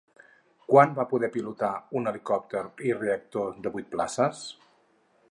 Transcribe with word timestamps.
Quan 0.71 0.93
va 0.99 1.03
poder 1.09 1.27
pilotar 1.35 1.69
un 1.99 2.11
helicòpter 2.11 2.63
i 2.91 2.95
reactor 3.01 3.53
de 3.67 3.73
vuit 3.77 3.93
places? 3.93 4.41